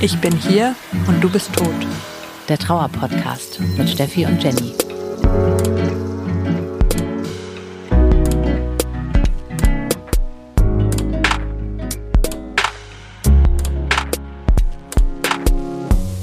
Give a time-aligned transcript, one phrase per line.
[0.00, 0.76] Ich bin hier
[1.08, 1.74] und du bist tot.
[2.48, 4.72] Der Trauer-Podcast mit Steffi und Jenny.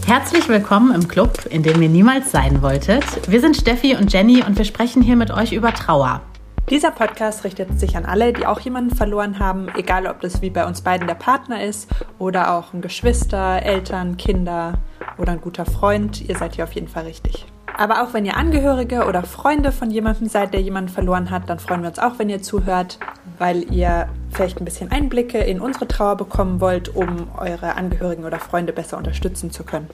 [0.07, 3.29] Herzlich willkommen im Club, in dem ihr niemals sein wolltet.
[3.29, 6.21] Wir sind Steffi und Jenny und wir sprechen hier mit euch über Trauer.
[6.71, 10.49] Dieser Podcast richtet sich an alle, die auch jemanden verloren haben, egal ob das wie
[10.49, 14.79] bei uns beiden der Partner ist oder auch ein Geschwister, Eltern, Kinder
[15.19, 16.27] oder ein guter Freund.
[16.27, 17.45] Ihr seid hier auf jeden Fall richtig.
[17.77, 21.59] Aber auch wenn ihr Angehörige oder Freunde von jemandem seid, der jemanden verloren hat, dann
[21.59, 22.97] freuen wir uns auch, wenn ihr zuhört,
[23.37, 28.39] weil ihr vielleicht ein bisschen Einblicke in unsere Trauer bekommen wollt, um eure Angehörigen oder
[28.39, 29.87] Freunde besser unterstützen zu können.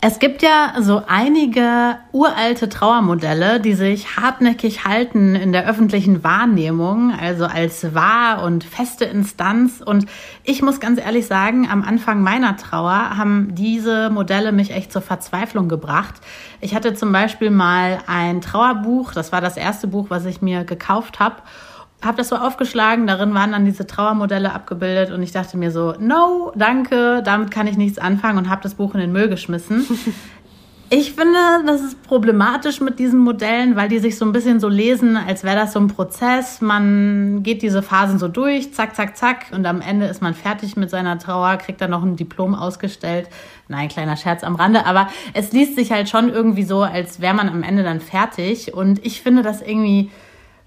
[0.00, 7.12] Es gibt ja so einige uralte Trauermodelle, die sich hartnäckig halten in der öffentlichen Wahrnehmung,
[7.20, 9.82] also als wahr und feste Instanz.
[9.84, 10.06] Und
[10.44, 15.02] ich muss ganz ehrlich sagen, am Anfang meiner Trauer haben diese Modelle mich echt zur
[15.02, 16.14] Verzweiflung gebracht.
[16.60, 20.62] Ich hatte zum Beispiel mal ein Trauerbuch, das war das erste Buch, was ich mir
[20.62, 21.42] gekauft habe
[22.02, 25.94] habe das so aufgeschlagen, darin waren dann diese Trauermodelle abgebildet und ich dachte mir so,
[25.98, 29.84] no, danke, damit kann ich nichts anfangen und habe das Buch in den Müll geschmissen.
[30.90, 34.68] Ich finde, das ist problematisch mit diesen Modellen, weil die sich so ein bisschen so
[34.68, 36.62] lesen, als wäre das so ein Prozess.
[36.62, 40.78] Man geht diese Phasen so durch, zack, zack, zack, und am Ende ist man fertig
[40.78, 43.28] mit seiner Trauer, kriegt dann noch ein Diplom ausgestellt.
[43.68, 47.34] Nein, kleiner Scherz am Rande, aber es liest sich halt schon irgendwie so, als wäre
[47.34, 48.72] man am Ende dann fertig.
[48.72, 50.10] Und ich finde das irgendwie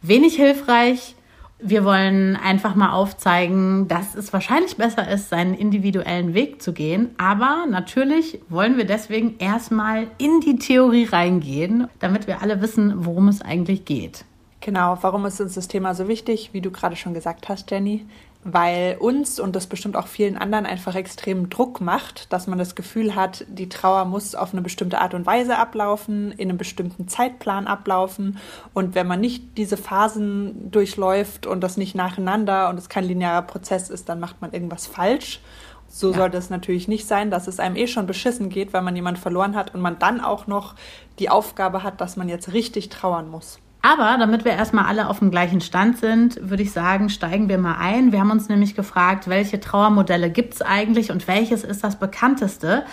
[0.04, 1.16] wenig hilfreich
[1.62, 7.10] wir wollen einfach mal aufzeigen, dass es wahrscheinlich besser ist, seinen individuellen Weg zu gehen.
[7.18, 13.28] Aber natürlich wollen wir deswegen erstmal in die Theorie reingehen, damit wir alle wissen, worum
[13.28, 14.26] es eigentlich geht.
[14.60, 16.50] Genau, warum ist uns das Thema so wichtig?
[16.54, 18.06] Wie du gerade schon gesagt hast, Jenny,
[18.44, 22.74] weil uns und das bestimmt auch vielen anderen einfach extremen Druck macht, dass man das
[22.74, 27.08] Gefühl hat, die Trauer muss auf eine bestimmte Art und Weise ablaufen, in einem bestimmten
[27.08, 28.40] Zeitplan ablaufen
[28.74, 33.44] und wenn man nicht diese Phasen durchläuft und das nicht nacheinander und es kein linearer
[33.44, 35.40] Prozess ist, dann macht man irgendwas falsch.
[35.88, 36.20] So ja.
[36.20, 39.20] sollte es natürlich nicht sein, dass es einem eh schon beschissen geht, weil man jemanden
[39.20, 40.76] verloren hat und man dann auch noch
[41.20, 43.60] die Aufgabe hat, dass man jetzt richtig trauern muss.
[43.82, 47.58] Aber damit wir erstmal alle auf dem gleichen Stand sind, würde ich sagen, steigen wir
[47.58, 48.12] mal ein.
[48.12, 52.86] Wir haben uns nämlich gefragt, welche Trauermodelle gibt es eigentlich und welches ist das bekannteste?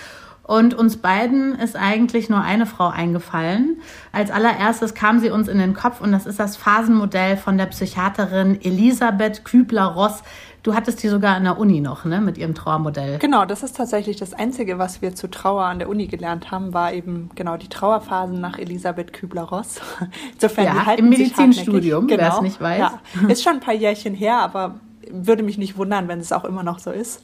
[0.48, 3.82] Und uns beiden ist eigentlich nur eine Frau eingefallen.
[4.12, 7.66] Als allererstes kam sie uns in den Kopf und das ist das Phasenmodell von der
[7.66, 10.22] Psychiaterin Elisabeth Kübler-Ross.
[10.62, 13.18] Du hattest die sogar an der Uni noch, ne, mit ihrem Trauermodell.
[13.18, 16.72] Genau, das ist tatsächlich das Einzige, was wir zu Trauer an der Uni gelernt haben,
[16.72, 19.82] war eben genau die Trauerphasen nach Elisabeth Kübler-Ross.
[20.32, 22.22] Insofern, ja, die halten im Medizinstudium, genau.
[22.22, 22.78] wer es nicht weiß.
[22.78, 23.00] Ja.
[23.28, 24.80] Ist schon ein paar Jährchen her, aber
[25.10, 27.20] würde mich nicht wundern, wenn es auch immer noch so ist.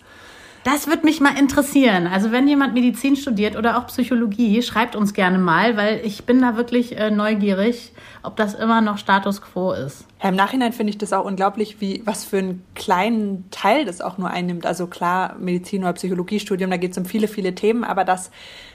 [0.65, 2.07] Das würde mich mal interessieren.
[2.07, 6.41] Also wenn jemand Medizin studiert oder auch Psychologie, schreibt uns gerne mal, weil ich bin
[6.41, 7.93] da wirklich äh, neugierig,
[8.23, 10.07] ob das immer noch Status quo ist.
[10.23, 14.01] Ja, Im Nachhinein finde ich das auch unglaublich, wie was für einen kleinen Teil das
[14.01, 14.65] auch nur einnimmt.
[14.65, 18.31] Also klar, Medizin oder Psychologiestudium, da geht es um viele, viele Themen, aber das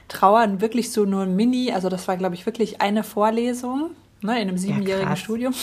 [0.10, 3.92] Trauern wirklich so nur ein Mini, also das war, glaube ich, wirklich eine Vorlesung
[4.22, 5.56] ne, in einem siebenjährigen ja, Studium.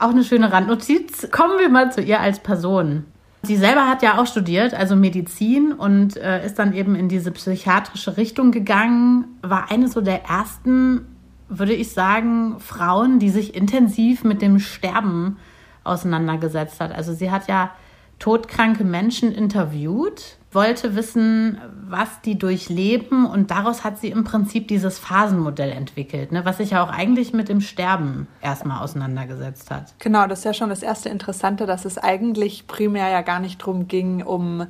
[0.00, 1.30] Auch eine schöne Randnotiz.
[1.30, 3.04] Kommen wir mal zu ihr als Person.
[3.42, 7.30] Sie selber hat ja auch studiert, also Medizin und äh, ist dann eben in diese
[7.30, 11.06] psychiatrische Richtung gegangen, war eine so der ersten,
[11.48, 15.38] würde ich sagen, Frauen, die sich intensiv mit dem Sterben
[15.84, 16.92] auseinandergesetzt hat.
[16.92, 17.70] Also sie hat ja
[18.18, 24.98] todkranke Menschen interviewt wollte wissen, was die durchleben und daraus hat sie im Prinzip dieses
[24.98, 29.94] Phasenmodell entwickelt, ne, was sich ja auch eigentlich mit dem Sterben erstmal auseinandergesetzt hat.
[30.00, 33.60] Genau, das ist ja schon das erste Interessante, dass es eigentlich primär ja gar nicht
[33.60, 34.66] darum ging, um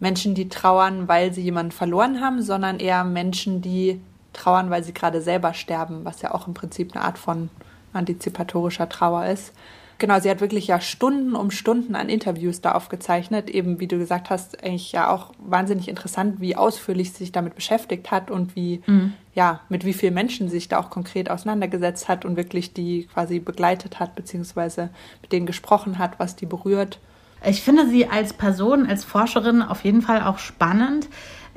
[0.00, 4.00] Menschen, die trauern, weil sie jemanden verloren haben, sondern eher Menschen, die
[4.32, 7.50] trauern, weil sie gerade selber sterben, was ja auch im Prinzip eine Art von
[7.92, 9.52] antizipatorischer Trauer ist.
[10.00, 13.50] Genau, sie hat wirklich ja Stunden um Stunden an Interviews da aufgezeichnet.
[13.50, 17.54] Eben, wie du gesagt hast, eigentlich ja auch wahnsinnig interessant, wie ausführlich sie sich damit
[17.54, 19.12] beschäftigt hat und wie, mhm.
[19.34, 23.08] ja, mit wie vielen Menschen sie sich da auch konkret auseinandergesetzt hat und wirklich die
[23.12, 24.88] quasi begleitet hat, beziehungsweise
[25.20, 26.98] mit denen gesprochen hat, was die berührt.
[27.44, 31.08] Ich finde sie als Person, als Forscherin auf jeden Fall auch spannend.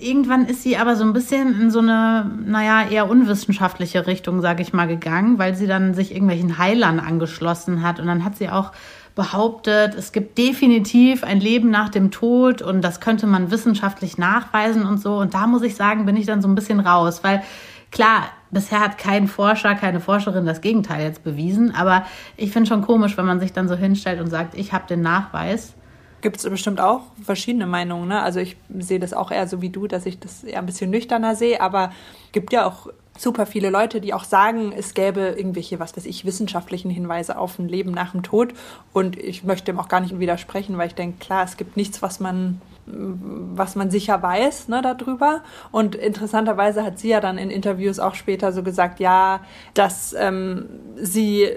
[0.03, 4.61] Irgendwann ist sie aber so ein bisschen in so eine, naja, eher unwissenschaftliche Richtung, sage
[4.61, 7.99] ich mal, gegangen, weil sie dann sich irgendwelchen Heilern angeschlossen hat.
[7.99, 8.71] Und dann hat sie auch
[9.15, 14.85] behauptet, es gibt definitiv ein Leben nach dem Tod und das könnte man wissenschaftlich nachweisen
[14.85, 15.17] und so.
[15.17, 17.43] Und da muss ich sagen, bin ich dann so ein bisschen raus, weil
[17.91, 22.05] klar, bisher hat kein Forscher, keine Forscherin das Gegenteil jetzt bewiesen, aber
[22.37, 25.01] ich finde schon komisch, wenn man sich dann so hinstellt und sagt, ich habe den
[25.01, 25.75] Nachweis.
[26.23, 28.07] Gibt es bestimmt auch verschiedene Meinungen.
[28.07, 28.21] Ne?
[28.21, 30.89] Also ich sehe das auch eher so wie du, dass ich das eher ein bisschen
[30.89, 31.91] nüchterner sehe, aber
[32.31, 32.87] gibt ja auch
[33.17, 37.59] super viele Leute, die auch sagen, es gäbe irgendwelche, was weiß ich, wissenschaftlichen Hinweise auf
[37.59, 38.53] ein Leben nach dem Tod.
[38.93, 42.01] Und ich möchte dem auch gar nicht widersprechen, weil ich denke, klar, es gibt nichts,
[42.01, 45.41] was man was man sicher weiß ne, darüber.
[45.71, 49.41] Und interessanterweise hat sie ja dann in Interviews auch später so gesagt, ja,
[49.73, 50.65] dass ähm,
[50.95, 51.49] sie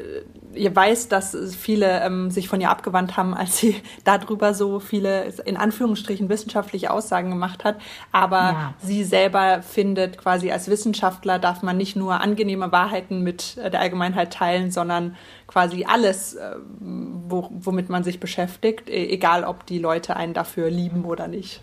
[0.56, 5.32] ihr weiß, dass viele ähm, sich von ihr abgewandt haben, als sie darüber so viele,
[5.44, 7.76] in Anführungsstrichen, wissenschaftliche Aussagen gemacht hat.
[8.12, 8.74] Aber ja.
[8.82, 13.80] sie selber findet, quasi als Wissenschaftler darf man nicht nur angenehme Wahrheiten mit äh, der
[13.80, 15.16] Allgemeinheit teilen, sondern
[15.46, 20.70] quasi alles, äh, wo, womit man sich beschäftigt, e-, egal ob die Leute einen dafür
[20.70, 21.62] lieben oder nicht.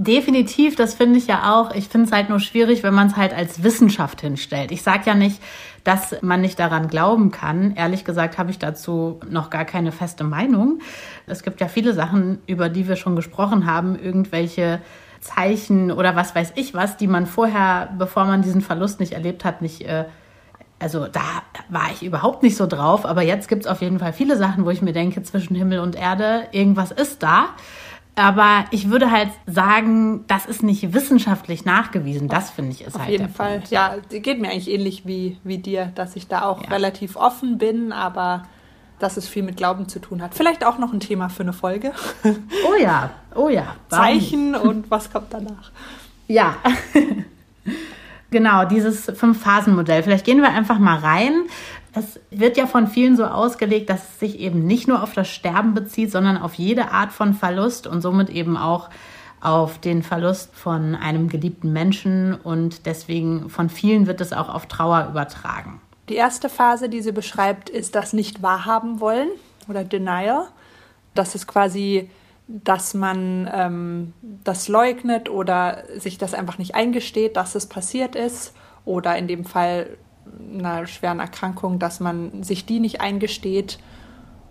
[0.00, 1.74] Definitiv, das finde ich ja auch.
[1.74, 4.70] Ich finde es halt nur schwierig, wenn man es halt als Wissenschaft hinstellt.
[4.70, 5.42] Ich sage ja nicht,
[5.82, 7.74] dass man nicht daran glauben kann.
[7.74, 10.78] Ehrlich gesagt habe ich dazu noch gar keine feste Meinung.
[11.26, 14.80] Es gibt ja viele Sachen, über die wir schon gesprochen haben, irgendwelche
[15.18, 19.44] Zeichen oder was weiß ich was, die man vorher, bevor man diesen Verlust nicht erlebt
[19.44, 20.04] hat, nicht äh,
[20.78, 24.12] also da war ich überhaupt nicht so drauf, aber jetzt gibt es auf jeden Fall
[24.12, 27.48] viele Sachen, wo ich mir denke, zwischen Himmel und Erde, irgendwas ist da.
[28.18, 32.28] Aber ich würde halt sagen, das ist nicht wissenschaftlich nachgewiesen.
[32.28, 33.08] Das finde ich ist Auf halt.
[33.08, 33.52] Auf jeden Fall.
[33.58, 33.70] Punkt.
[33.70, 36.68] Ja, geht mir eigentlich ähnlich wie, wie dir, dass ich da auch ja.
[36.68, 38.42] relativ offen bin, aber
[38.98, 40.34] dass es viel mit Glauben zu tun hat.
[40.34, 41.92] Vielleicht auch noch ein Thema für eine Folge.
[42.24, 43.76] Oh ja, oh ja.
[43.88, 45.70] Zeichen und was kommt danach.
[46.26, 46.56] Ja.
[48.32, 50.02] genau, dieses Fünf-Phasen-Modell.
[50.02, 51.44] Vielleicht gehen wir einfach mal rein.
[51.98, 55.28] Es wird ja von vielen so ausgelegt, dass es sich eben nicht nur auf das
[55.28, 58.88] Sterben bezieht, sondern auf jede Art von Verlust und somit eben auch
[59.40, 64.66] auf den Verlust von einem geliebten Menschen und deswegen von vielen wird es auch auf
[64.66, 65.80] Trauer übertragen.
[66.08, 69.28] Die erste Phase, die sie beschreibt, ist das nicht wahrhaben wollen
[69.68, 70.46] oder Denial.
[71.14, 72.10] Das ist quasi,
[72.46, 78.54] dass man ähm, das leugnet oder sich das einfach nicht eingesteht, dass es passiert ist
[78.84, 79.98] oder in dem Fall
[80.52, 83.78] einer schweren Erkrankung, dass man sich die nicht eingesteht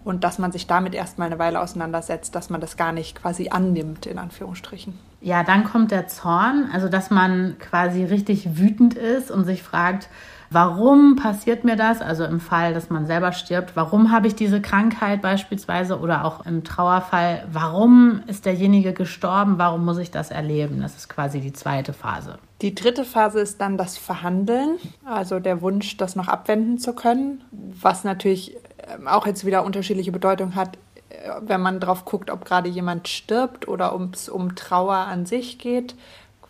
[0.04, 3.50] und dass man sich damit erstmal eine Weile auseinandersetzt, dass man das gar nicht quasi
[3.50, 4.98] annimmt, in Anführungsstrichen.
[5.20, 10.10] Ja, dann kommt der Zorn, also dass man quasi richtig wütend ist und sich fragt,
[10.50, 12.02] Warum passiert mir das?
[12.02, 16.46] Also im Fall, dass man selber stirbt, warum habe ich diese Krankheit beispielsweise oder auch
[16.46, 19.58] im Trauerfall, warum ist derjenige gestorben?
[19.58, 20.80] Warum muss ich das erleben?
[20.82, 22.40] Das ist quasi die zweite Phase.
[22.62, 27.44] Die dritte Phase ist dann das Verhandeln, also der Wunsch, das noch abwenden zu können,
[27.52, 28.58] was natürlich
[28.88, 30.78] ähm, auch jetzt wieder unterschiedliche Bedeutung hat,
[31.10, 35.26] äh, wenn man drauf guckt, ob gerade jemand stirbt oder ob es um Trauer an
[35.26, 35.96] sich geht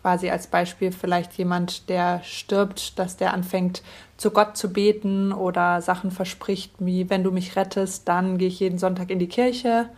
[0.02, 3.82] quasi als Beispiel vielleicht jemand, der stirbt, dass der anfängt
[4.16, 8.60] zu Gott zu beten oder Sachen verspricht, wie wenn du mich rettest, dann gehe ich
[8.60, 9.88] jeden Sonntag in die Kirche.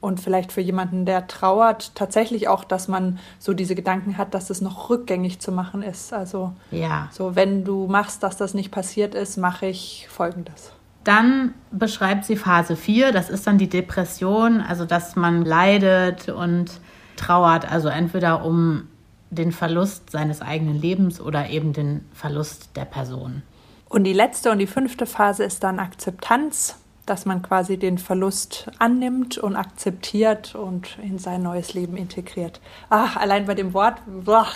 [0.00, 4.48] Und vielleicht für jemanden, der trauert, tatsächlich auch, dass man so diese Gedanken hat, dass
[4.48, 6.14] es noch rückgängig zu machen ist.
[6.14, 7.08] Also ja.
[7.12, 10.72] so, wenn du machst, dass das nicht passiert ist, mache ich folgendes.
[11.04, 16.80] Dann beschreibt sie Phase 4, das ist dann die Depression, also dass man leidet und
[17.16, 18.88] trauert, also entweder um
[19.30, 23.42] den Verlust seines eigenen Lebens oder eben den Verlust der Person.
[23.88, 26.76] Und die letzte und die fünfte Phase ist dann Akzeptanz,
[27.06, 32.60] dass man quasi den Verlust annimmt und akzeptiert und in sein neues Leben integriert.
[32.88, 34.00] Ach, allein bei dem Wort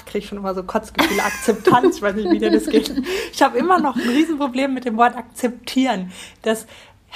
[0.07, 1.23] kriege ich schon immer so Kotzgefühle.
[1.23, 2.93] Akzeptanz, ich weiß nicht, wie dir das geht.
[3.33, 6.13] Ich habe immer noch ein Riesenproblem mit dem Wort akzeptieren.
[6.43, 6.67] Das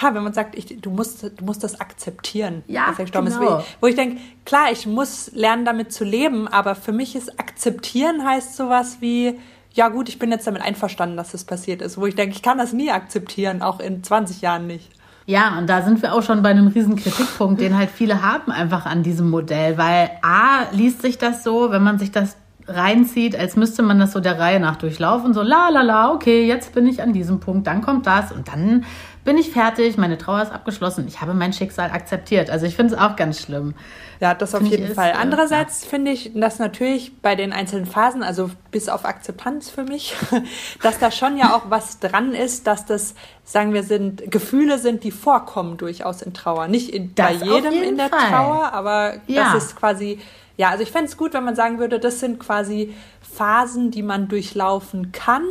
[0.00, 3.30] ja, wenn man sagt, ich, du, musst, du musst das akzeptieren, ja, dass er gestorben
[3.30, 3.58] genau.
[3.58, 3.66] ist.
[3.80, 8.24] Wo ich denke, klar, ich muss lernen, damit zu leben, aber für mich ist akzeptieren
[8.24, 9.38] heißt sowas wie,
[9.72, 11.98] ja gut, ich bin jetzt damit einverstanden, dass das passiert ist.
[11.98, 14.90] Wo ich denke, ich kann das nie akzeptieren, auch in 20 Jahren nicht.
[15.28, 18.50] Ja, und da sind wir auch schon bei einem riesen Kritikpunkt, den halt viele haben
[18.50, 23.38] einfach an diesem Modell, weil A, liest sich das so, wenn man sich das reinzieht,
[23.38, 26.72] als müsste man das so der Reihe nach durchlaufen, so la la la, okay, jetzt
[26.72, 28.86] bin ich an diesem Punkt, dann kommt das und dann
[29.28, 32.48] bin ich fertig, meine Trauer ist abgeschlossen, ich habe mein Schicksal akzeptiert.
[32.48, 33.74] Also ich finde es auch ganz schlimm.
[34.20, 35.10] Ja, das auf jeden Fall.
[35.10, 35.90] Ist, äh, Andererseits ja.
[35.90, 40.16] finde ich, dass natürlich bei den einzelnen Phasen, also bis auf Akzeptanz für mich,
[40.82, 45.04] dass da schon ja auch was dran ist, dass das, sagen wir, sind Gefühle sind,
[45.04, 46.66] die vorkommen durchaus in Trauer.
[46.66, 48.30] Nicht in, bei jedem in der Fall.
[48.30, 49.52] Trauer, aber ja.
[49.52, 50.20] das ist quasi,
[50.58, 54.02] ja, also ich fände es gut, wenn man sagen würde, das sind quasi Phasen, die
[54.02, 55.44] man durchlaufen kann,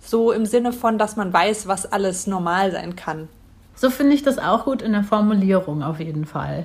[0.00, 3.28] so im Sinne von, dass man weiß, was alles normal sein kann.
[3.74, 6.64] So finde ich das auch gut in der Formulierung auf jeden Fall.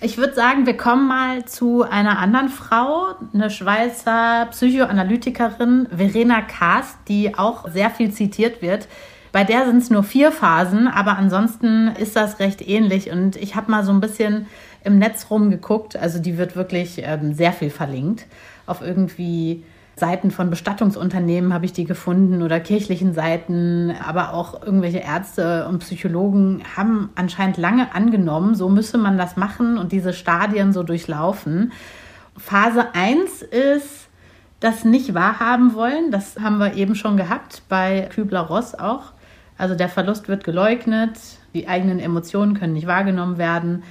[0.00, 6.96] Ich würde sagen, wir kommen mal zu einer anderen Frau, eine Schweizer Psychoanalytikerin, Verena Kast,
[7.08, 8.88] die auch sehr viel zitiert wird.
[9.32, 13.10] Bei der sind es nur vier Phasen, aber ansonsten ist das recht ähnlich.
[13.10, 14.46] Und ich habe mal so ein bisschen
[14.84, 15.96] im Netz rumgeguckt.
[15.96, 18.26] Also die wird wirklich ähm, sehr viel verlinkt.
[18.66, 25.00] Auf irgendwie Seiten von Bestattungsunternehmen habe ich die gefunden oder kirchlichen Seiten, aber auch irgendwelche
[25.00, 30.72] Ärzte und Psychologen haben anscheinend lange angenommen, so müsse man das machen und diese Stadien
[30.72, 31.72] so durchlaufen.
[32.38, 34.08] Phase 1 ist
[34.60, 36.10] das nicht wahrhaben wollen.
[36.10, 39.12] Das haben wir eben schon gehabt bei Kübler-Ross auch.
[39.58, 41.18] Also der Verlust wird geleugnet,
[41.52, 43.82] die eigenen Emotionen können nicht wahrgenommen werden.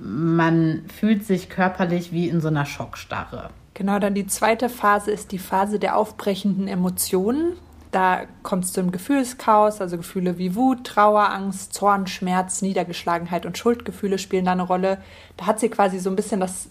[0.00, 3.50] Man fühlt sich körperlich wie in so einer Schockstarre.
[3.74, 7.52] Genau, dann die zweite Phase ist die Phase der aufbrechenden Emotionen.
[7.90, 13.56] Da kommt es zum Gefühlschaos, also Gefühle wie Wut, Trauer, Angst, Zorn, Schmerz, Niedergeschlagenheit und
[13.56, 14.98] Schuldgefühle spielen da eine Rolle.
[15.36, 16.68] Da hat sie quasi so ein bisschen das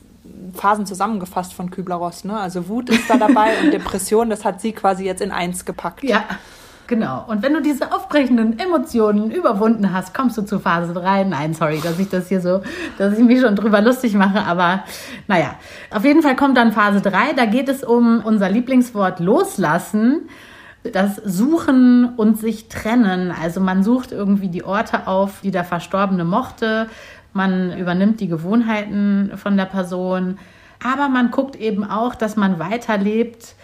[0.54, 2.24] Phasen zusammengefasst von Kübler-Ross.
[2.24, 2.38] Ne?
[2.38, 6.04] Also Wut ist da dabei und Depression, das hat sie quasi jetzt in eins gepackt.
[6.04, 6.26] Ja,
[6.88, 7.26] genau.
[7.28, 11.26] Und wenn du diese aufbrechenden Emotionen überwunden hast, kommst du zu Phase 3.
[11.26, 12.62] Nein, sorry, dass ich das hier so,
[12.98, 14.84] dass ich mich schon drüber lustig mache, aber
[15.28, 15.56] naja.
[15.92, 17.34] Auf jeden Fall kommt dann Phase 3.
[17.36, 20.30] Da geht es um unser Lieblingswort loslassen
[20.94, 23.34] das Suchen und sich trennen.
[23.44, 26.88] Also man sucht irgendwie die Orte auf, die der Verstorbene mochte
[27.38, 30.40] man übernimmt die Gewohnheiten von der Person,
[30.84, 33.56] aber man guckt eben auch, dass man weiterlebt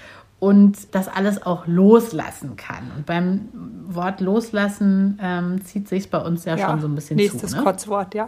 [0.44, 2.92] und das alles auch loslassen kann.
[2.98, 3.48] Und beim
[3.88, 7.46] Wort loslassen ähm, zieht sich bei uns ja, ja, schon so ein bisschen nächstes zu.
[7.46, 7.64] Nächstes ne?
[7.64, 8.28] Kurzwort, ja.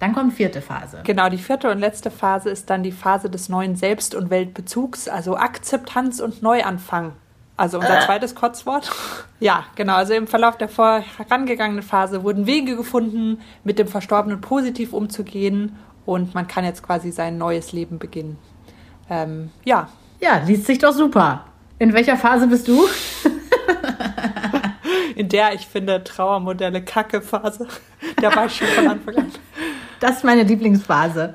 [0.00, 1.02] Dann kommt vierte Phase.
[1.04, 5.06] Genau, die vierte und letzte Phase ist dann die Phase des neuen Selbst- und Weltbezugs,
[5.06, 7.12] also Akzeptanz und Neuanfang.
[7.56, 8.04] Also unser äh.
[8.04, 8.90] zweites Kurzwort.
[9.38, 9.96] Ja, genau.
[9.96, 15.76] Also im Verlauf der vorangegangenen Phase wurden Wege gefunden, mit dem Verstorbenen positiv umzugehen
[16.06, 18.38] und man kann jetzt quasi sein neues Leben beginnen.
[19.10, 19.90] Ähm, ja.
[20.20, 21.44] Ja, liest sich doch super.
[21.78, 22.84] In welcher Phase bist du?
[25.16, 27.66] In der ich finde Trauermodelle Kacke Phase.
[28.20, 29.32] Der war ich schon von Anfang an.
[30.00, 31.34] Das ist meine Lieblingsphase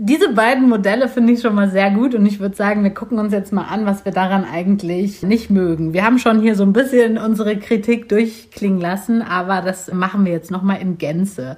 [0.00, 3.18] diese beiden Modelle finde ich schon mal sehr gut und ich würde sagen, wir gucken
[3.18, 5.92] uns jetzt mal an, was wir daran eigentlich nicht mögen.
[5.92, 10.32] Wir haben schon hier so ein bisschen unsere Kritik durchklingen lassen, aber das machen wir
[10.32, 11.56] jetzt nochmal in Gänze.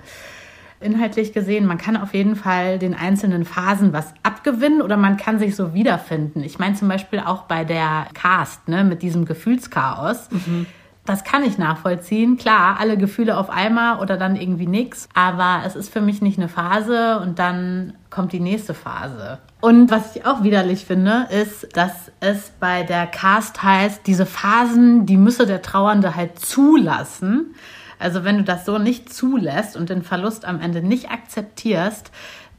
[0.81, 5.39] Inhaltlich gesehen, man kann auf jeden Fall den einzelnen Phasen was abgewinnen oder man kann
[5.39, 6.43] sich so wiederfinden.
[6.43, 10.31] Ich meine zum Beispiel auch bei der Cast, ne, mit diesem Gefühlschaos.
[10.31, 10.67] Mhm
[11.11, 12.37] das kann ich nachvollziehen.
[12.37, 15.09] Klar, alle Gefühle auf einmal oder dann irgendwie nichts.
[15.15, 19.39] Aber es ist für mich nicht eine Phase und dann kommt die nächste Phase.
[19.61, 25.07] Und was ich auch widerlich finde, ist, dass es bei der Cast heißt, diese Phasen,
[25.07, 27.55] die müsse der Trauernde halt zulassen.
[28.01, 32.11] Also wenn du das so nicht zulässt und den Verlust am Ende nicht akzeptierst,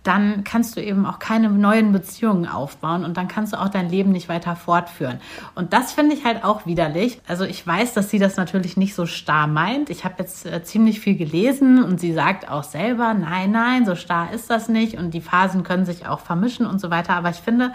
[0.03, 3.89] dann kannst du eben auch keine neuen Beziehungen aufbauen und dann kannst du auch dein
[3.89, 5.19] Leben nicht weiter fortführen.
[5.53, 7.21] Und das finde ich halt auch widerlich.
[7.27, 9.91] Also ich weiß, dass sie das natürlich nicht so starr meint.
[9.91, 13.95] Ich habe jetzt äh, ziemlich viel gelesen und sie sagt auch selber, nein, nein, so
[13.95, 17.13] starr ist das nicht und die Phasen können sich auch vermischen und so weiter.
[17.13, 17.71] Aber ich finde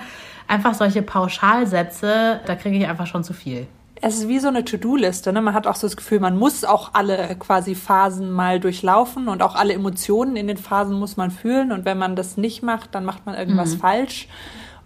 [0.48, 3.68] einfach solche Pauschalsätze, da kriege ich einfach schon zu viel
[4.02, 5.32] es ist wie so eine To-Do-Liste.
[5.32, 5.40] Ne?
[5.40, 9.42] Man hat auch so das Gefühl, man muss auch alle quasi Phasen mal durchlaufen und
[9.42, 11.72] auch alle Emotionen in den Phasen muss man fühlen.
[11.72, 13.78] Und wenn man das nicht macht, dann macht man irgendwas mhm.
[13.78, 14.28] falsch.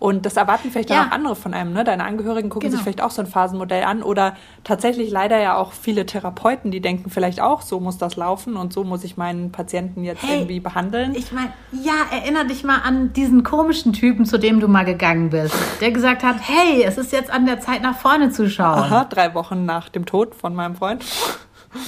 [0.01, 1.03] Und das erwarten vielleicht ja.
[1.03, 1.75] auch andere von einem.
[1.75, 1.85] Ne?
[1.85, 2.79] Deine Angehörigen gucken genau.
[2.79, 4.03] sich vielleicht auch so ein Phasenmodell an.
[4.03, 8.57] Oder tatsächlich leider ja auch viele Therapeuten, die denken vielleicht auch, so muss das laufen
[8.57, 11.15] und so muss ich meinen Patienten jetzt hey, irgendwie behandeln.
[11.15, 15.29] Ich meine, ja, erinnere dich mal an diesen komischen Typen, zu dem du mal gegangen
[15.29, 18.79] bist, der gesagt hat, hey, es ist jetzt an der Zeit, nach vorne zu schauen.
[18.79, 21.05] Aha, drei Wochen nach dem Tod von meinem Freund.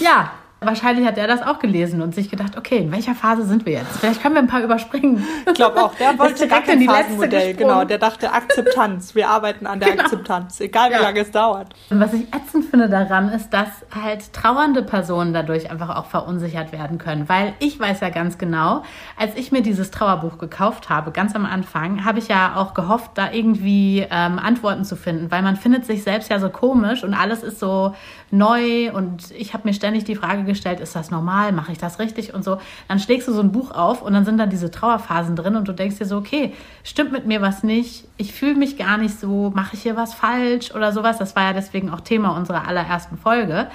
[0.00, 0.33] Ja,
[0.64, 3.75] Wahrscheinlich hat er das auch gelesen und sich gedacht, okay, in welcher Phase sind wir
[3.75, 3.99] jetzt?
[3.99, 5.25] Vielleicht können wir ein paar überspringen.
[5.47, 7.54] Ich glaube auch, der wollte gar kein Phasenmodell.
[7.54, 9.14] Genau, der dachte Akzeptanz.
[9.14, 10.04] Wir arbeiten an der genau.
[10.04, 11.02] Akzeptanz, egal wie ja.
[11.02, 11.75] lange es dauert.
[11.90, 16.73] Und was ich ätzend finde daran, ist, dass halt trauernde Personen dadurch einfach auch verunsichert
[16.73, 17.28] werden können.
[17.28, 18.83] Weil ich weiß ja ganz genau,
[19.16, 23.12] als ich mir dieses Trauerbuch gekauft habe, ganz am Anfang, habe ich ja auch gehofft,
[23.14, 27.14] da irgendwie ähm, Antworten zu finden, weil man findet sich selbst ja so komisch und
[27.14, 27.95] alles ist so
[28.31, 31.99] neu und ich habe mir ständig die Frage gestellt, ist das normal, mache ich das
[31.99, 32.59] richtig und so.
[32.89, 35.69] Dann schlägst du so ein Buch auf und dann sind da diese Trauerphasen drin und
[35.69, 36.55] du denkst dir so, okay,
[36.85, 40.15] stimmt mit mir was nicht, ich fühle mich gar nicht so, mache ich hier was
[40.15, 41.19] falsch oder sowas.
[41.19, 43.69] Das war ja deswegen auch Thema unserer allerersten Folge.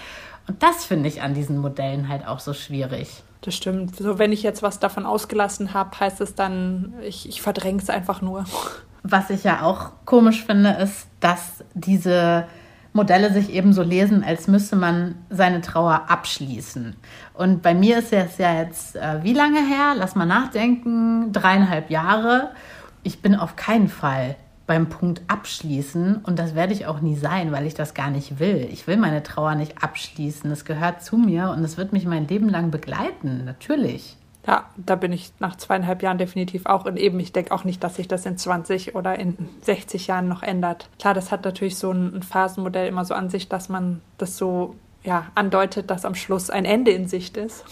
[0.48, 3.24] Und das finde ich an diesen Modellen halt auch so schwierig.
[3.42, 3.96] Das stimmt.
[3.96, 7.90] So, wenn ich jetzt was davon ausgelassen habe, heißt es dann, ich, ich verdränge es
[7.90, 8.46] einfach nur.
[9.04, 12.46] Was ich ja auch komisch finde, ist, dass diese
[12.98, 16.98] Modelle sich eben so lesen, als müsste man seine Trauer abschließen.
[17.34, 19.94] Und bei mir ist es ja jetzt äh, wie lange her?
[19.96, 21.32] Lass mal nachdenken.
[21.32, 22.52] Dreieinhalb Jahre.
[23.04, 24.36] Ich bin auf keinen Fall
[24.66, 28.40] beim Punkt abschließen und das werde ich auch nie sein, weil ich das gar nicht
[28.40, 28.68] will.
[28.70, 30.52] Ich will meine Trauer nicht abschließen.
[30.52, 34.17] Es gehört zu mir und es wird mich mein Leben lang begleiten, natürlich.
[34.48, 36.86] Ja, da bin ich nach zweieinhalb Jahren definitiv auch.
[36.86, 40.30] Und eben, ich denke auch nicht, dass sich das in 20 oder in 60 Jahren
[40.30, 40.90] noch ändert.
[41.00, 44.76] Klar, das hat natürlich so ein Phasenmodell immer so an sich, dass man das so
[45.04, 47.66] ja, andeutet, dass am Schluss ein Ende in Sicht ist.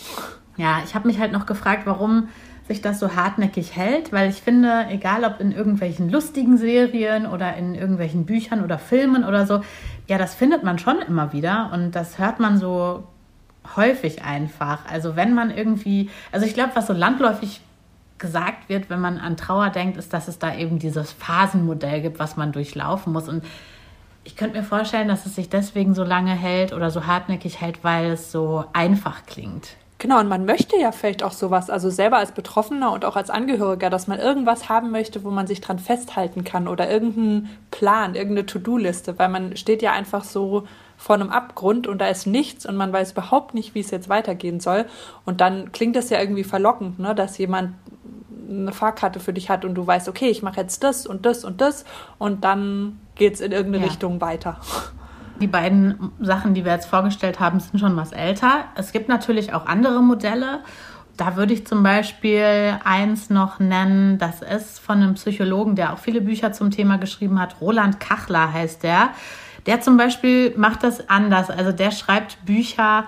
[0.58, 2.27] Ja, ich habe mich halt noch gefragt, warum
[2.67, 7.55] sich das so hartnäckig hält, weil ich finde, egal ob in irgendwelchen lustigen Serien oder
[7.55, 9.62] in irgendwelchen Büchern oder Filmen oder so,
[10.08, 13.03] ja, das findet man schon immer wieder und das hört man so
[13.75, 14.79] häufig einfach.
[14.91, 17.62] Also wenn man irgendwie, also ich glaube, was so landläufig
[18.17, 22.19] gesagt wird, wenn man an Trauer denkt, ist, dass es da eben dieses Phasenmodell gibt,
[22.19, 23.43] was man durchlaufen muss und
[24.25, 27.84] ich könnte mir vorstellen, dass es sich deswegen so lange hält oder so hartnäckig hält,
[27.84, 29.75] weil es so einfach klingt.
[29.98, 33.29] Genau, und man möchte ja vielleicht auch sowas, also selber als Betroffener und auch als
[33.29, 38.15] Angehöriger, dass man irgendwas haben möchte, wo man sich dran festhalten kann oder irgendeinen Plan,
[38.15, 40.67] irgendeine To-Do-Liste, weil man steht ja einfach so
[41.06, 44.10] vor einem Abgrund und da ist nichts und man weiß überhaupt nicht, wie es jetzt
[44.10, 44.86] weitergehen soll.
[45.24, 47.76] Und dann klingt das ja irgendwie verlockend, ne, dass jemand
[48.50, 51.46] eine Fahrkarte für dich hat und du weißt, okay, ich mache jetzt das und das
[51.46, 51.86] und das
[52.18, 53.92] und dann geht es in irgendeine ja.
[53.92, 54.60] Richtung weiter.
[55.40, 58.66] Die beiden Sachen, die wir jetzt vorgestellt haben, sind schon was älter.
[58.74, 60.62] Es gibt natürlich auch andere Modelle.
[61.18, 66.00] Da würde ich zum Beispiel eins noch nennen, das ist von einem Psychologen, der auch
[66.00, 67.58] viele Bücher zum Thema geschrieben hat.
[67.62, 69.12] Roland Kachler heißt der.
[69.65, 71.50] Der zum Beispiel macht das anders.
[71.50, 73.05] Also der schreibt Bücher,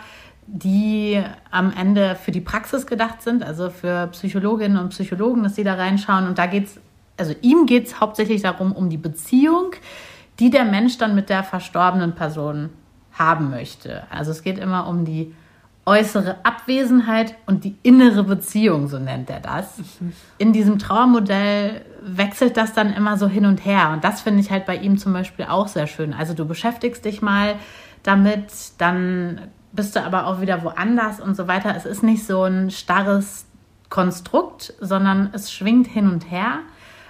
[0.48, 1.22] die
[1.52, 5.76] am Ende für die Praxis gedacht sind, also für Psychologinnen und Psychologen, dass sie da
[5.76, 6.28] reinschauen.
[6.28, 6.80] Und da geht es,
[7.18, 9.74] also ihm geht es hauptsächlich darum, um die Beziehung
[10.40, 12.70] die der Mensch dann mit der verstorbenen Person
[13.14, 14.04] haben möchte.
[14.10, 15.34] Also es geht immer um die
[15.88, 19.80] äußere Abwesenheit und die innere Beziehung, so nennt er das.
[20.38, 23.92] In diesem Trauermodell wechselt das dann immer so hin und her.
[23.94, 26.14] Und das finde ich halt bei ihm zum Beispiel auch sehr schön.
[26.14, 27.56] Also du beschäftigst dich mal
[28.04, 31.74] damit, dann bist du aber auch wieder woanders und so weiter.
[31.76, 33.46] Es ist nicht so ein starres
[33.90, 36.60] Konstrukt, sondern es schwingt hin und her.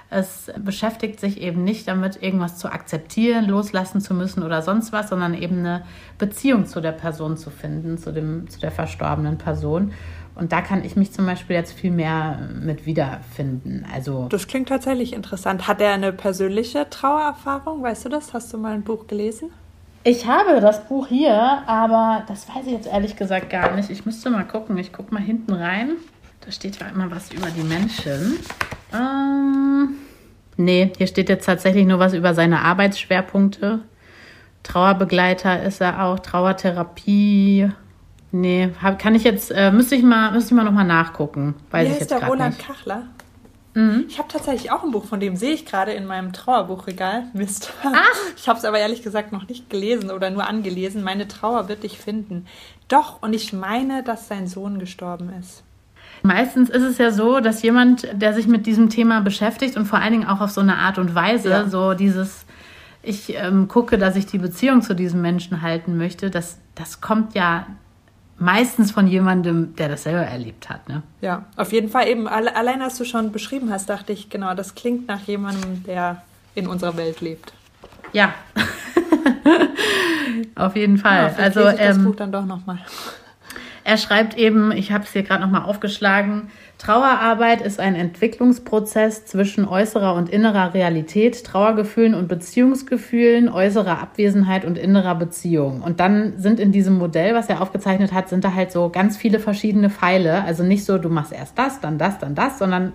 [0.09, 5.09] Es beschäftigt sich eben nicht damit, irgendwas zu akzeptieren, loslassen zu müssen oder sonst was,
[5.09, 5.83] sondern eben eine
[6.17, 9.91] Beziehung zu der Person zu finden, zu, dem, zu der verstorbenen Person.
[10.35, 13.85] Und da kann ich mich zum Beispiel jetzt viel mehr mit wiederfinden.
[13.93, 15.67] Also das klingt tatsächlich interessant.
[15.67, 17.81] Hat er eine persönliche Trauererfahrung?
[17.81, 18.33] Weißt du das?
[18.33, 19.49] Hast du mal ein Buch gelesen?
[20.03, 23.89] Ich habe das Buch hier, aber das weiß ich jetzt ehrlich gesagt gar nicht.
[23.89, 24.77] Ich müsste mal gucken.
[24.77, 25.97] Ich gucke mal hinten rein.
[26.47, 28.39] Da steht ja immer was über die Menschen.
[28.93, 29.97] Ähm,
[30.55, 33.79] nee, hier steht jetzt tatsächlich nur was über seine Arbeitsschwerpunkte.
[34.63, 37.69] Trauerbegleiter ist er auch, Trauertherapie.
[38.31, 41.55] Nee, hab, kann ich jetzt, äh, müsste ich mal, müsste ich mal nochmal nachgucken.
[41.69, 42.65] Weiß Wie ich jetzt der Roland nicht.
[42.65, 43.07] Kachler?
[43.73, 44.05] Mhm.
[44.07, 47.25] Ich habe tatsächlich auch ein Buch, von dem sehe ich gerade in meinem Trauerbuchregal.
[47.33, 47.73] Mist.
[47.83, 47.91] Ach.
[48.37, 51.03] Ich habe es aber ehrlich gesagt noch nicht gelesen oder nur angelesen.
[51.03, 52.45] Meine Trauer wird dich finden.
[52.87, 55.65] Doch, und ich meine, dass sein Sohn gestorben ist.
[56.23, 59.99] Meistens ist es ja so, dass jemand, der sich mit diesem Thema beschäftigt und vor
[59.99, 61.67] allen Dingen auch auf so eine Art und Weise, ja.
[61.67, 62.45] so dieses,
[63.03, 67.35] ich ähm, gucke, dass ich die Beziehung zu diesem Menschen halten möchte, das, das kommt
[67.35, 67.67] ja
[68.39, 70.87] meistens von jemandem, der das selber erlebt hat.
[70.89, 71.03] Ne?
[71.21, 72.27] Ja, auf jeden Fall eben.
[72.27, 76.21] Allein als du schon beschrieben hast, dachte ich, genau, das klingt nach jemandem, der
[76.55, 77.53] in unserer Welt lebt.
[78.13, 78.33] Ja,
[80.55, 81.33] auf jeden Fall.
[81.37, 82.79] Ja, also ich das ähm, Buch dann doch noch mal.
[83.87, 89.65] Er schreibt eben, ich habe es hier gerade nochmal aufgeschlagen, Trauerarbeit ist ein Entwicklungsprozess zwischen
[89.65, 95.81] äußerer und innerer Realität, Trauergefühlen und Beziehungsgefühlen, äußerer Abwesenheit und innerer Beziehung.
[95.83, 99.15] Und dann sind in diesem Modell, was er aufgezeichnet hat, sind da halt so ganz
[99.15, 100.43] viele verschiedene Pfeile.
[100.43, 102.91] Also nicht so, du machst erst das, dann das, dann das, sondern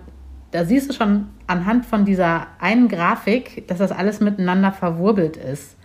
[0.51, 5.75] da siehst du schon anhand von dieser einen Grafik, dass das alles miteinander verwurbelt ist.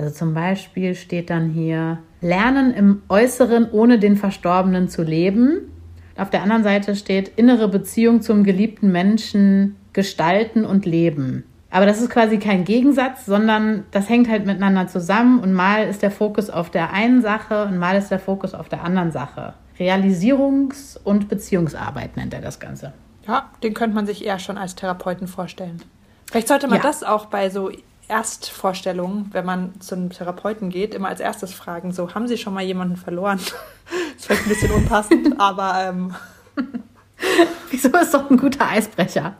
[0.00, 5.70] Also zum Beispiel steht dann hier, Lernen im Äußeren ohne den Verstorbenen zu leben.
[6.16, 11.44] Auf der anderen Seite steht, innere Beziehung zum geliebten Menschen gestalten und leben.
[11.70, 16.00] Aber das ist quasi kein Gegensatz, sondern das hängt halt miteinander zusammen und mal ist
[16.00, 19.52] der Fokus auf der einen Sache und mal ist der Fokus auf der anderen Sache.
[19.78, 22.94] Realisierungs- und Beziehungsarbeit nennt er das Ganze.
[23.28, 25.82] Ja, den könnte man sich eher schon als Therapeuten vorstellen.
[26.30, 26.82] Vielleicht sollte man ja.
[26.82, 27.70] das auch bei so
[28.10, 32.52] Erstvorstellung, wenn man zu einem Therapeuten geht, immer als erstes fragen, so, haben Sie schon
[32.52, 33.38] mal jemanden verloren?
[33.84, 35.88] das ist vielleicht ein bisschen unpassend, aber...
[35.88, 36.14] Ähm,
[37.70, 39.34] Wieso ist doch ein guter Eisbrecher?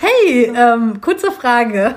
[0.00, 1.94] Hey, ähm, kurze Frage.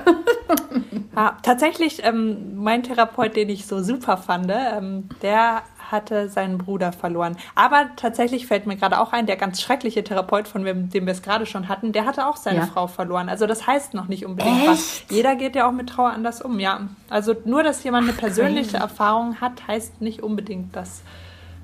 [1.16, 6.92] ja, tatsächlich, ähm, mein Therapeut, den ich so super fand, ähm, der hatte seinen Bruder
[6.92, 7.36] verloren.
[7.54, 11.12] Aber tatsächlich fällt mir gerade auch ein, der ganz schreckliche Therapeut, von dem, dem wir
[11.12, 12.66] es gerade schon hatten, der hatte auch seine ja.
[12.66, 13.28] Frau verloren.
[13.28, 14.68] Also das heißt noch nicht unbedingt Echt?
[14.68, 15.04] was.
[15.10, 16.80] Jeder geht ja auch mit Trauer anders um, ja.
[17.10, 21.02] Also nur, dass jemand eine persönliche Ach, Erfahrung hat, heißt nicht unbedingt, dass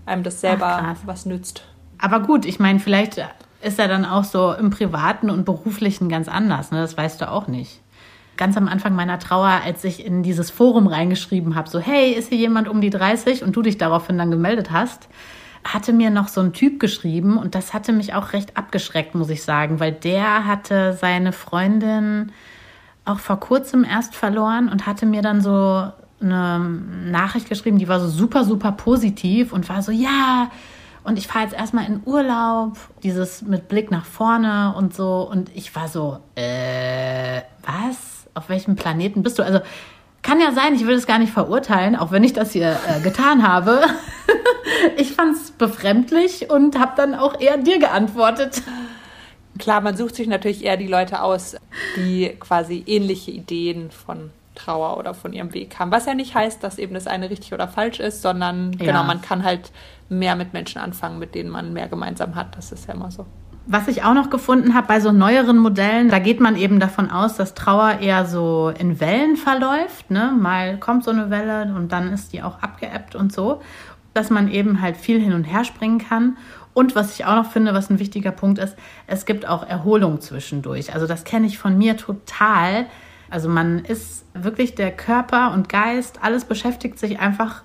[0.06, 1.64] einem das selber Ach, was nützt.
[1.98, 3.24] Aber gut, ich meine, vielleicht
[3.62, 6.80] ist er dann auch so im Privaten und Beruflichen ganz anders, ne?
[6.80, 7.80] Das weißt du auch nicht
[8.40, 12.31] ganz am Anfang meiner Trauer, als ich in dieses Forum reingeschrieben habe, so hey, ist
[12.31, 15.09] hier jemand um die 30 und du dich daraufhin dann gemeldet hast,
[15.62, 19.29] hatte mir noch so ein Typ geschrieben und das hatte mich auch recht abgeschreckt, muss
[19.29, 22.33] ich sagen, weil der hatte seine Freundin
[23.05, 28.00] auch vor kurzem erst verloren und hatte mir dann so eine Nachricht geschrieben, die war
[28.00, 30.50] so super, super positiv und war so, ja,
[31.03, 35.29] und ich fahre jetzt erstmal in Urlaub, dieses mit Blick nach vorne und so.
[35.31, 38.10] Und ich war so, äh, was?
[38.35, 39.45] Auf welchem Planeten bist du?
[39.45, 39.61] Also
[40.23, 43.01] kann ja sein, ich will es gar nicht verurteilen, auch wenn ich das hier äh,
[43.01, 43.81] getan habe.
[44.97, 48.62] ich fand es befremdlich und habe dann auch eher dir geantwortet.
[49.59, 51.57] Klar, man sucht sich natürlich eher die Leute aus,
[51.97, 55.90] die quasi ähnliche Ideen von Trauer oder von ihrem Weg haben.
[55.90, 58.87] Was ja nicht heißt, dass eben das eine richtig oder falsch ist, sondern ja.
[58.87, 59.71] genau, man kann halt
[60.09, 62.57] mehr mit Menschen anfangen, mit denen man mehr gemeinsam hat.
[62.57, 63.27] Das ist ja immer so.
[63.72, 67.09] Was ich auch noch gefunden habe bei so neueren Modellen, da geht man eben davon
[67.09, 70.11] aus, dass Trauer eher so in Wellen verläuft.
[70.11, 70.35] Ne?
[70.37, 73.62] Mal kommt so eine Welle und dann ist die auch abgeebbt und so.
[74.12, 76.37] Dass man eben halt viel hin und her springen kann.
[76.74, 78.74] Und was ich auch noch finde, was ein wichtiger Punkt ist,
[79.06, 80.92] es gibt auch Erholung zwischendurch.
[80.92, 82.87] Also das kenne ich von mir total.
[83.30, 87.62] Also man ist wirklich der Körper und Geist, alles beschäftigt sich einfach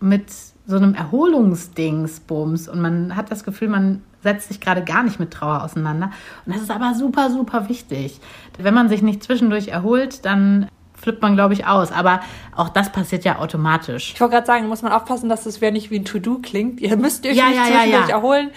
[0.00, 0.30] mit
[0.66, 5.32] so einem Erholungsdingsbums und man hat das Gefühl, man setzt sich gerade gar nicht mit
[5.32, 6.10] Trauer auseinander.
[6.46, 8.20] Und das ist aber super, super wichtig.
[8.58, 11.92] Wenn man sich nicht zwischendurch erholt, dann flippt man, glaube ich, aus.
[11.92, 12.20] Aber
[12.54, 14.12] auch das passiert ja automatisch.
[14.14, 16.80] Ich wollte gerade sagen, muss man aufpassen, dass es das nicht wie ein To-Do klingt.
[16.80, 18.50] Ihr müsst euch ja, nicht ja, zwischendurch ja, erholen.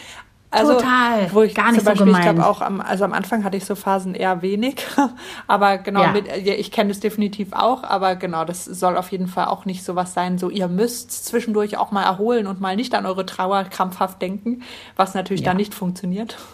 [0.52, 1.34] Also, Total.
[1.34, 2.26] Wo ich Gar nicht Beispiel, so gemeint.
[2.26, 4.86] ich glaube auch am, also am Anfang hatte ich so Phasen eher wenig.
[5.48, 6.12] aber genau, ja.
[6.12, 9.84] mit, ich kenne es definitiv auch, aber genau, das soll auf jeden Fall auch nicht
[9.84, 13.26] so was sein, so ihr müsst zwischendurch auch mal erholen und mal nicht an eure
[13.26, 14.62] Trauer krampfhaft denken,
[14.96, 15.48] was natürlich ja.
[15.48, 16.38] dann nicht funktioniert.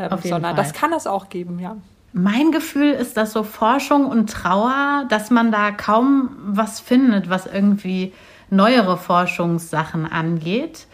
[0.00, 0.64] Ähm, sondern Fall.
[0.64, 1.76] das kann es auch geben, ja.
[2.12, 7.46] Mein Gefühl ist, dass so Forschung und Trauer, dass man da kaum was findet, was
[7.46, 8.12] irgendwie
[8.50, 10.86] neuere Forschungssachen angeht.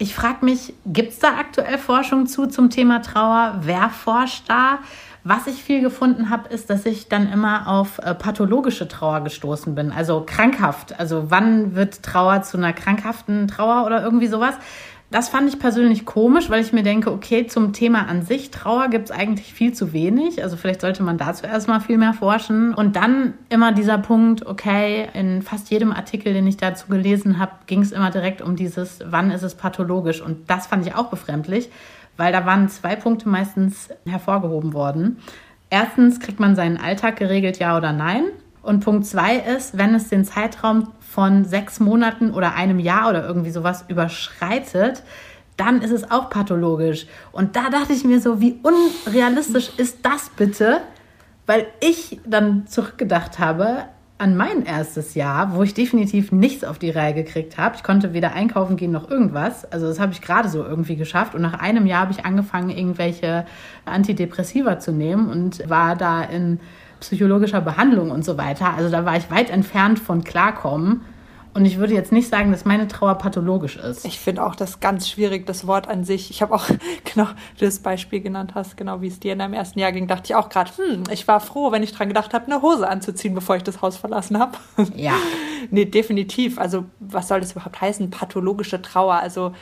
[0.00, 3.56] Ich frage mich, gibt es da aktuell Forschung zu zum Thema Trauer?
[3.62, 4.78] Wer forscht da?
[5.24, 9.74] Was ich viel gefunden habe, ist, dass ich dann immer auf äh, pathologische Trauer gestoßen
[9.74, 10.98] bin, also krankhaft.
[11.00, 14.54] Also wann wird Trauer zu einer krankhaften Trauer oder irgendwie sowas?
[15.10, 18.88] Das fand ich persönlich komisch, weil ich mir denke, okay, zum Thema an sich, Trauer
[18.88, 20.42] gibt es eigentlich viel zu wenig.
[20.42, 22.74] Also vielleicht sollte man dazu erstmal viel mehr forschen.
[22.74, 27.52] Und dann immer dieser Punkt, okay, in fast jedem Artikel, den ich dazu gelesen habe,
[27.66, 30.20] ging es immer direkt um dieses, wann ist es pathologisch.
[30.20, 31.70] Und das fand ich auch befremdlich,
[32.18, 35.16] weil da waren zwei Punkte meistens hervorgehoben worden.
[35.70, 38.24] Erstens kriegt man seinen Alltag geregelt, ja oder nein.
[38.68, 43.26] Und Punkt zwei ist, wenn es den Zeitraum von sechs Monaten oder einem Jahr oder
[43.26, 45.04] irgendwie sowas überschreitet,
[45.56, 47.06] dann ist es auch pathologisch.
[47.32, 50.82] Und da dachte ich mir so, wie unrealistisch ist das bitte?
[51.46, 53.84] Weil ich dann zurückgedacht habe
[54.18, 57.76] an mein erstes Jahr, wo ich definitiv nichts auf die Reihe gekriegt habe.
[57.76, 59.64] Ich konnte weder einkaufen gehen noch irgendwas.
[59.72, 61.34] Also das habe ich gerade so irgendwie geschafft.
[61.34, 63.46] Und nach einem Jahr habe ich angefangen, irgendwelche
[63.86, 66.60] Antidepressiva zu nehmen und war da in
[67.00, 68.74] psychologischer Behandlung und so weiter.
[68.74, 71.02] Also da war ich weit entfernt von Klarkommen.
[71.54, 74.04] Und ich würde jetzt nicht sagen, dass meine Trauer pathologisch ist.
[74.04, 76.30] Ich finde auch das ganz schwierig, das Wort an sich.
[76.30, 76.66] Ich habe auch,
[77.04, 77.24] genau,
[77.58, 80.26] du das Beispiel genannt hast, genau wie es dir in deinem ersten Jahr ging, dachte
[80.26, 83.34] ich auch gerade, hm, ich war froh, wenn ich dran gedacht habe, eine Hose anzuziehen,
[83.34, 84.52] bevor ich das Haus verlassen habe.
[84.94, 85.14] Ja.
[85.70, 86.58] nee, definitiv.
[86.58, 88.10] Also, was soll das überhaupt heißen?
[88.10, 89.14] Pathologische Trauer.
[89.14, 89.52] Also,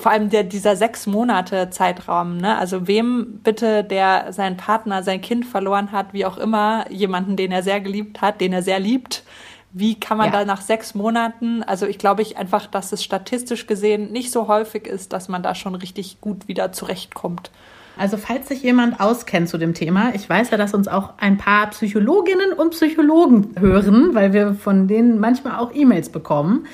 [0.00, 2.58] vor allem der, dieser sechs Monate Zeitraum, ne?
[2.58, 7.52] Also wem bitte, der seinen Partner, sein Kind verloren hat, wie auch immer, jemanden, den
[7.52, 9.24] er sehr geliebt hat, den er sehr liebt,
[9.72, 10.40] wie kann man ja.
[10.40, 14.48] da nach sechs Monaten, also ich glaube ich einfach, dass es statistisch gesehen nicht so
[14.48, 17.50] häufig ist, dass man da schon richtig gut wieder zurechtkommt.
[17.98, 21.36] Also falls sich jemand auskennt zu dem Thema, ich weiß ja, dass uns auch ein
[21.36, 26.66] paar Psychologinnen und Psychologen hören, weil wir von denen manchmal auch E-Mails bekommen.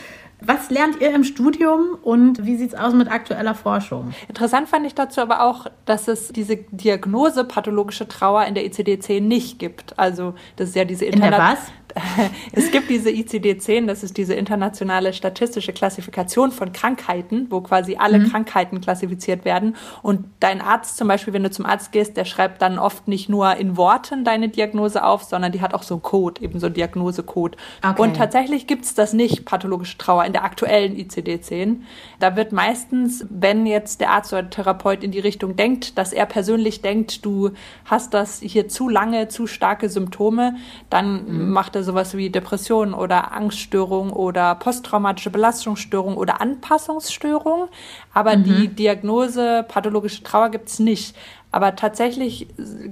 [0.46, 4.12] Was lernt ihr im Studium und wie sieht es aus mit aktueller Forschung?
[4.28, 9.20] Interessant fand ich dazu aber auch, dass es diese Diagnose pathologische Trauer in der ICD-10
[9.20, 9.98] nicht gibt.
[9.98, 11.72] Also das ist ja diese Interna in der was?
[12.52, 18.18] es gibt diese ICD-10, das ist diese internationale statistische Klassifikation von Krankheiten, wo quasi alle
[18.18, 18.30] mhm.
[18.30, 19.76] Krankheiten klassifiziert werden.
[20.02, 23.28] Und dein Arzt zum Beispiel, wenn du zum Arzt gehst, der schreibt dann oft nicht
[23.28, 26.66] nur in Worten deine Diagnose auf, sondern die hat auch so einen Code, eben so
[26.66, 27.56] einen Diagnosecode.
[27.84, 28.02] Okay.
[28.02, 31.76] Und tatsächlich gibt es das nicht, pathologische Trauer, in der aktuellen ICD-10.
[32.18, 36.26] Da wird meistens, wenn jetzt der Arzt oder Therapeut in die Richtung denkt, dass er
[36.26, 37.50] persönlich denkt, du
[37.84, 40.56] hast das hier zu lange, zu starke Symptome,
[40.90, 41.50] dann mhm.
[41.50, 47.68] macht er sowas wie Depression oder Angststörung oder posttraumatische Belastungsstörung oder Anpassungsstörung.
[48.12, 48.44] Aber mhm.
[48.44, 51.16] die Diagnose pathologische Trauer gibt es nicht.
[51.54, 52.48] Aber tatsächlich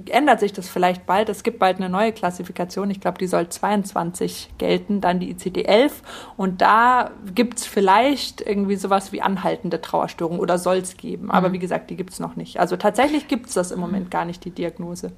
[0.09, 1.27] ändert sich das vielleicht bald.
[1.27, 2.89] Es gibt bald eine neue Klassifikation.
[2.91, 5.91] Ich glaube, die soll 22 gelten, dann die ICD-11.
[6.37, 11.29] Und da gibt es vielleicht irgendwie sowas wie anhaltende Trauerstörung oder soll es geben.
[11.29, 11.53] Aber mhm.
[11.53, 12.57] wie gesagt, die gibt es noch nicht.
[12.61, 15.11] Also tatsächlich gibt es das im Moment gar nicht, die Diagnose.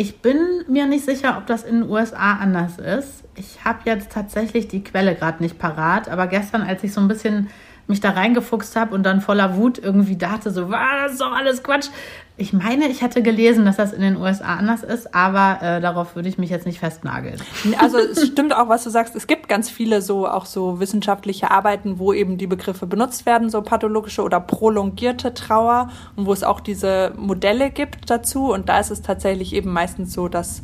[0.00, 3.24] Ich bin mir nicht sicher, ob das in den USA anders ist.
[3.34, 7.08] Ich habe jetzt tatsächlich die Quelle gerade nicht parat, aber gestern, als ich so ein
[7.08, 7.50] bisschen
[7.88, 11.32] mich da reingefuchst habe und dann voller Wut irgendwie dachte, so, was, das ist doch
[11.32, 11.88] alles Quatsch.
[12.36, 16.14] Ich meine, ich hätte gelesen, dass das in den USA anders ist, aber äh, darauf
[16.14, 17.40] würde ich mich jetzt nicht festnageln.
[17.80, 19.16] Also es stimmt auch, was du sagst.
[19.16, 23.50] Es gibt ganz viele so auch so wissenschaftliche Arbeiten, wo eben die Begriffe benutzt werden,
[23.50, 28.52] so pathologische oder prolongierte Trauer und wo es auch diese Modelle gibt dazu.
[28.52, 30.62] Und da ist es tatsächlich eben meistens so, dass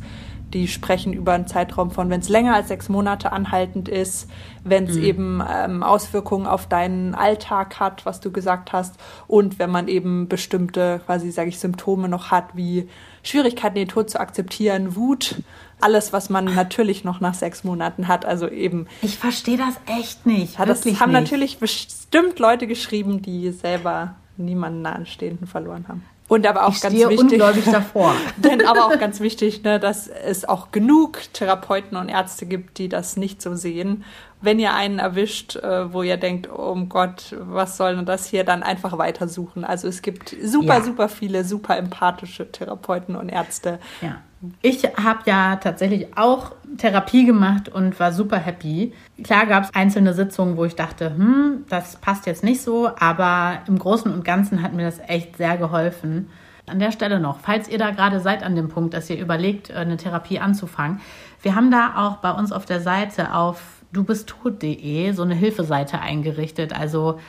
[0.55, 4.29] die sprechen über einen Zeitraum von, wenn es länger als sechs Monate anhaltend ist,
[4.63, 5.03] wenn es mhm.
[5.03, 8.95] eben ähm, Auswirkungen auf deinen Alltag hat, was du gesagt hast,
[9.27, 12.87] und wenn man eben bestimmte, quasi sage ich, Symptome noch hat, wie
[13.21, 15.43] Schwierigkeiten, den Tod zu akzeptieren, Wut,
[15.81, 18.25] alles, was man natürlich noch nach sechs Monaten hat.
[18.25, 18.87] Also eben.
[19.01, 20.57] Ich verstehe das echt nicht.
[20.57, 21.21] Das haben nicht.
[21.21, 26.03] natürlich bestimmt Leute geschrieben, die selber niemanden nahestehenden verloren haben.
[26.27, 27.19] Und aber auch ich ganz wichtig.
[27.19, 28.15] ungläubig davor.
[28.37, 32.89] denn aber auch ganz wichtig, ne, dass es auch genug Therapeuten und Ärzte gibt, die
[32.89, 34.03] das nicht so sehen.
[34.41, 38.43] Wenn ihr einen erwischt, äh, wo ihr denkt, oh Gott, was soll denn das hier,
[38.43, 39.63] dann einfach weitersuchen.
[39.63, 40.83] Also es gibt super, ja.
[40.83, 43.79] super viele super empathische Therapeuten und Ärzte.
[44.01, 44.21] Ja.
[44.61, 48.93] Ich habe ja tatsächlich auch Therapie gemacht und war super happy.
[49.23, 53.59] Klar gab es einzelne Sitzungen, wo ich dachte, hm, das passt jetzt nicht so, aber
[53.67, 56.29] im Großen und Ganzen hat mir das echt sehr geholfen.
[56.67, 59.71] An der Stelle noch, falls ihr da gerade seid an dem Punkt, dass ihr überlegt,
[59.71, 60.99] eine Therapie anzufangen,
[61.41, 63.61] wir haben da auch bei uns auf der Seite auf
[63.91, 66.77] dubisttot.de so eine Hilfeseite eingerichtet.
[66.77, 67.19] Also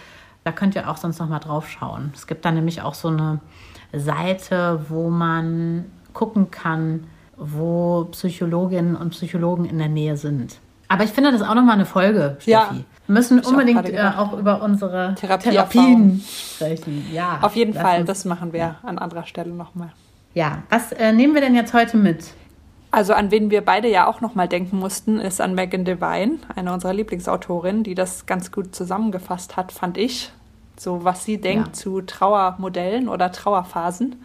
[0.45, 2.13] da könnt ihr auch sonst noch mal drauf schauen.
[2.15, 3.41] Es gibt da nämlich auch so eine
[3.93, 7.05] Seite, wo man gucken kann,
[7.37, 10.59] wo Psychologinnen und Psychologen in der Nähe sind.
[10.89, 12.51] Aber ich finde das auch nochmal eine Folge, Steffi.
[12.51, 12.71] Ja,
[13.07, 17.07] Wir müssen unbedingt auch, äh, auch, über unsere Therapien sprechen.
[17.13, 18.75] Ja, Auf jeden Fall, das machen wir ja.
[18.83, 19.93] an anderer Stelle nochmal.
[20.35, 22.27] Ja, was äh, nehmen wir denn jetzt heute mit?
[22.91, 26.73] Also an wen wir beide ja auch nochmal denken mussten, ist an Megan Devine, eine
[26.73, 30.31] unserer Lieblingsautorinnen, die das ganz gut zusammengefasst hat, fand ich.
[30.79, 31.73] So was sie denkt ja.
[31.73, 34.17] zu Trauermodellen oder Trauerphasen.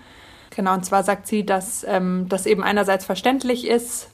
[0.52, 4.10] Genau, und zwar sagt sie, dass ähm, das eben einerseits verständlich ist,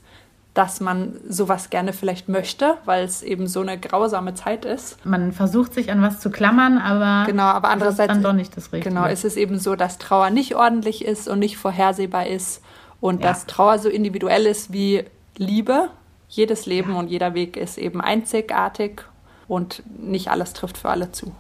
[0.58, 5.04] dass man sowas gerne vielleicht möchte, weil es eben so eine grausame Zeit ist.
[5.06, 8.74] Man versucht sich an was zu klammern, aber genau, aber andererseits dann doch nicht das
[8.74, 8.90] Richtige.
[8.90, 12.64] Genau, ist es eben so, dass Trauer nicht ordentlich ist und nicht vorhersehbar ist
[13.00, 13.28] und ja.
[13.28, 15.04] dass Trauer so individuell ist wie
[15.38, 15.90] Liebe.
[16.28, 17.00] Jedes Leben ja.
[17.00, 19.04] und jeder Weg ist eben einzigartig
[19.48, 21.34] und nicht alles trifft für alle zu.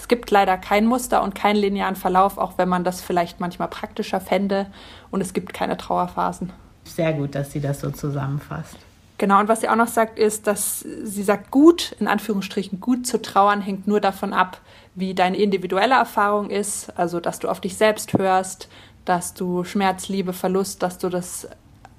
[0.00, 3.68] Es gibt leider kein Muster und keinen linearen Verlauf, auch wenn man das vielleicht manchmal
[3.68, 4.66] praktischer fände.
[5.10, 6.54] Und es gibt keine Trauerphasen.
[6.84, 8.78] Sehr gut, dass sie das so zusammenfasst.
[9.18, 13.06] Genau, und was sie auch noch sagt, ist, dass sie sagt, gut, in Anführungsstrichen, gut
[13.06, 14.62] zu trauern hängt nur davon ab,
[14.94, 16.98] wie deine individuelle Erfahrung ist.
[16.98, 18.70] Also, dass du auf dich selbst hörst,
[19.04, 21.46] dass du Schmerz, Liebe, Verlust, dass du das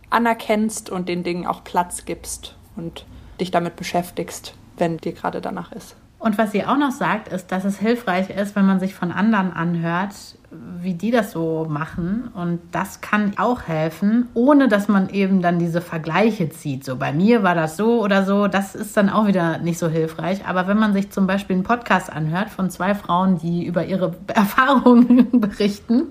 [0.10, 3.06] anerkennst und den Dingen auch Platz gibst und
[3.40, 5.96] dich damit beschäftigst, wenn dir gerade danach ist.
[6.22, 9.12] Und was sie auch noch sagt, ist, dass es hilfreich ist, wenn man sich von
[9.12, 10.14] anderen anhört,
[10.52, 12.30] wie die das so machen.
[12.36, 16.86] Und das kann auch helfen, ohne dass man eben dann diese Vergleiche zieht.
[16.86, 18.48] So bei mir war das so oder so.
[18.48, 20.46] Das ist dann auch wieder nicht so hilfreich.
[20.46, 24.14] Aber wenn man sich zum Beispiel einen Podcast anhört von zwei Frauen, die über ihre
[24.28, 26.04] Erfahrungen berichten,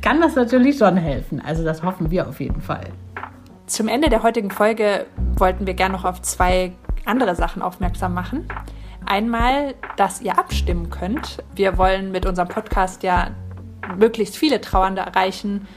[0.00, 1.42] kann das natürlich schon helfen.
[1.44, 2.86] Also das hoffen wir auf jeden Fall.
[3.66, 5.04] Zum Ende der heutigen Folge
[5.36, 6.72] wollten wir gerne noch auf zwei
[7.04, 8.48] andere Sachen aufmerksam machen.
[9.06, 11.42] Einmal, dass ihr abstimmen könnt.
[11.54, 13.30] Wir wollen mit unserem Podcast ja
[13.96, 15.68] möglichst viele Trauernde erreichen,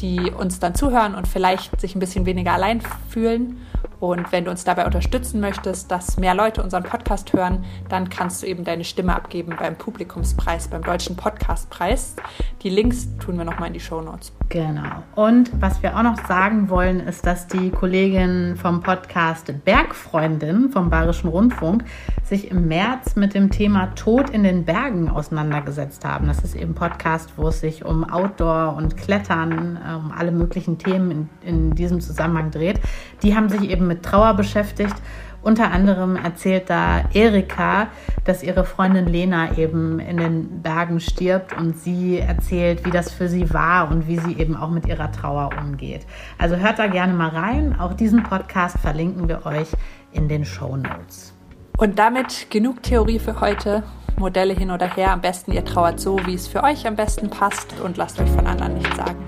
[0.00, 3.60] die uns dann zuhören und vielleicht sich ein bisschen weniger allein fühlen.
[4.02, 8.42] Und wenn du uns dabei unterstützen möchtest, dass mehr Leute unseren Podcast hören, dann kannst
[8.42, 12.16] du eben deine Stimme abgeben beim Publikumspreis, beim Deutschen Podcastpreis.
[12.64, 14.32] Die Links tun wir nochmal in die Show Notes.
[14.48, 15.04] Genau.
[15.14, 20.90] Und was wir auch noch sagen wollen, ist, dass die Kollegin vom Podcast Bergfreundin vom
[20.90, 21.84] Bayerischen Rundfunk
[22.24, 26.26] sich im März mit dem Thema Tod in den Bergen auseinandergesetzt haben.
[26.26, 30.78] Das ist eben ein Podcast, wo es sich um Outdoor und Klettern, um alle möglichen
[30.78, 32.80] Themen in, in diesem Zusammenhang dreht.
[33.22, 34.96] Die haben sich eben mit Trauer beschäftigt
[35.42, 37.88] unter anderem erzählt da Erika,
[38.24, 43.28] dass ihre Freundin Lena eben in den Bergen stirbt und sie erzählt, wie das für
[43.28, 46.06] sie war und wie sie eben auch mit ihrer Trauer umgeht.
[46.38, 47.78] Also hört da gerne mal rein.
[47.78, 49.68] Auch diesen Podcast verlinken wir euch
[50.12, 51.34] in den Show Notes.
[51.76, 53.82] Und damit genug Theorie für heute.
[54.16, 55.10] Modelle hin oder her.
[55.10, 58.30] Am besten ihr trauert so, wie es für euch am besten passt und lasst euch
[58.30, 59.18] von anderen nichts sagen.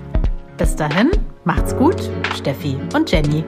[0.57, 1.11] Bis dahin,
[1.43, 3.43] macht's gut, Steffi und Jenny.